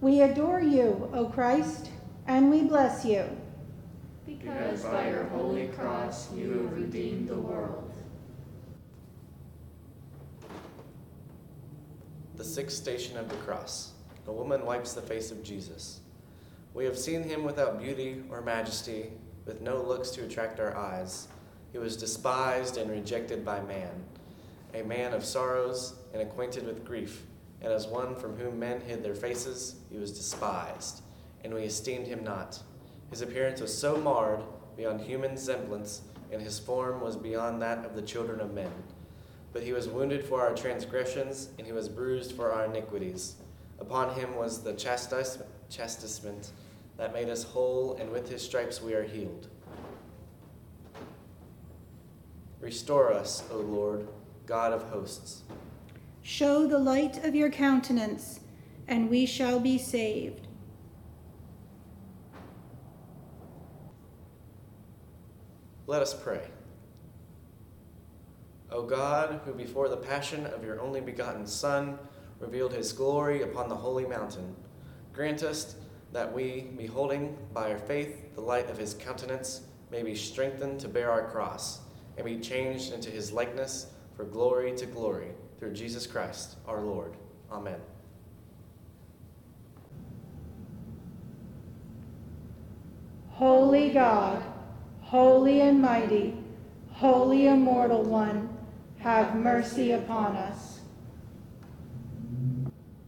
We 0.00 0.22
adore 0.22 0.60
you, 0.60 1.10
O 1.12 1.26
Christ, 1.26 1.90
and 2.28 2.50
we 2.50 2.62
bless 2.62 3.04
you. 3.04 3.24
Because 4.26 4.84
by 4.84 5.08
your 5.08 5.24
holy 5.24 5.68
cross 5.68 6.32
you 6.34 6.52
have 6.52 6.72
redeemed 6.72 7.28
the 7.28 7.38
world. 7.38 7.92
The 12.36 12.44
sixth 12.44 12.76
station 12.76 13.16
of 13.16 13.28
the 13.28 13.34
cross. 13.36 13.92
A 14.28 14.32
woman 14.32 14.64
wipes 14.64 14.92
the 14.92 15.02
face 15.02 15.32
of 15.32 15.42
Jesus. 15.42 16.00
We 16.74 16.84
have 16.84 16.96
seen 16.96 17.24
him 17.24 17.42
without 17.42 17.80
beauty 17.80 18.22
or 18.30 18.40
majesty, 18.40 19.10
with 19.46 19.62
no 19.62 19.82
looks 19.82 20.10
to 20.10 20.24
attract 20.24 20.60
our 20.60 20.76
eyes. 20.76 21.26
He 21.72 21.78
was 21.78 21.96
despised 21.96 22.76
and 22.76 22.88
rejected 22.88 23.44
by 23.44 23.62
man, 23.62 23.90
a 24.74 24.82
man 24.82 25.12
of 25.12 25.24
sorrows 25.24 25.94
and 26.12 26.22
acquainted 26.22 26.66
with 26.66 26.84
grief. 26.84 27.22
And 27.60 27.72
as 27.72 27.86
one 27.86 28.14
from 28.14 28.36
whom 28.36 28.58
men 28.58 28.80
hid 28.80 29.02
their 29.02 29.14
faces, 29.14 29.76
he 29.90 29.98
was 29.98 30.16
despised, 30.16 31.02
and 31.42 31.52
we 31.52 31.62
esteemed 31.62 32.06
him 32.06 32.22
not. 32.22 32.62
His 33.10 33.22
appearance 33.22 33.60
was 33.60 33.76
so 33.76 33.96
marred 33.96 34.42
beyond 34.76 35.00
human 35.00 35.36
semblance, 35.36 36.02
and 36.30 36.40
his 36.40 36.58
form 36.58 37.00
was 37.00 37.16
beyond 37.16 37.60
that 37.62 37.84
of 37.84 37.94
the 37.94 38.02
children 38.02 38.40
of 38.40 38.54
men. 38.54 38.70
But 39.52 39.62
he 39.62 39.72
was 39.72 39.88
wounded 39.88 40.24
for 40.24 40.40
our 40.40 40.54
transgressions, 40.54 41.48
and 41.58 41.66
he 41.66 41.72
was 41.72 41.88
bruised 41.88 42.32
for 42.32 42.52
our 42.52 42.66
iniquities. 42.66 43.36
Upon 43.80 44.14
him 44.14 44.36
was 44.36 44.62
the 44.62 44.74
chastis- 44.74 45.42
chastisement 45.70 46.52
that 46.96 47.12
made 47.12 47.28
us 47.28 47.44
whole, 47.44 47.96
and 47.96 48.10
with 48.10 48.28
his 48.28 48.42
stripes 48.42 48.82
we 48.82 48.94
are 48.94 49.04
healed. 49.04 49.48
Restore 52.60 53.12
us, 53.12 53.44
O 53.52 53.56
Lord, 53.56 54.08
God 54.46 54.72
of 54.72 54.82
hosts. 54.90 55.42
Show 56.28 56.66
the 56.66 56.78
light 56.78 57.24
of 57.24 57.34
your 57.34 57.48
countenance, 57.48 58.40
and 58.86 59.08
we 59.08 59.24
shall 59.24 59.58
be 59.58 59.78
saved. 59.78 60.46
Let 65.86 66.02
us 66.02 66.12
pray. 66.12 66.42
O 68.70 68.82
God, 68.82 69.40
who 69.46 69.54
before 69.54 69.88
the 69.88 69.96
passion 69.96 70.44
of 70.44 70.62
your 70.62 70.82
only 70.82 71.00
begotten 71.00 71.46
Son 71.46 71.98
revealed 72.40 72.74
his 72.74 72.92
glory 72.92 73.40
upon 73.40 73.70
the 73.70 73.74
holy 73.74 74.04
mountain, 74.04 74.54
grant 75.14 75.42
us 75.42 75.76
that 76.12 76.30
we, 76.30 76.68
beholding 76.76 77.38
by 77.54 77.72
our 77.72 77.78
faith 77.78 78.34
the 78.34 78.42
light 78.42 78.68
of 78.68 78.76
his 78.76 78.92
countenance, 78.92 79.62
may 79.90 80.02
be 80.02 80.14
strengthened 80.14 80.78
to 80.80 80.88
bear 80.88 81.10
our 81.10 81.26
cross, 81.30 81.80
and 82.18 82.26
be 82.26 82.38
changed 82.38 82.92
into 82.92 83.08
his 83.10 83.32
likeness 83.32 83.86
for 84.18 84.24
glory 84.24 84.72
to 84.72 84.84
glory, 84.84 85.28
through 85.60 85.72
Jesus 85.72 86.04
Christ 86.04 86.56
our 86.66 86.80
Lord. 86.80 87.14
Amen. 87.52 87.78
Holy 93.30 93.90
God, 93.90 94.42
holy 95.02 95.60
and 95.60 95.80
mighty, 95.80 96.36
holy 96.90 97.46
immortal 97.46 98.02
one, 98.02 98.48
have 98.98 99.36
mercy 99.36 99.92
upon 99.92 100.34
us. 100.34 100.77